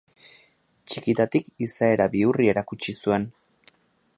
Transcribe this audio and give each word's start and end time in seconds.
Txikitatik 0.93 1.51
izaera 1.65 2.07
bihurri 2.15 2.51
erakutsi 2.55 2.97
zuen. 3.03 3.29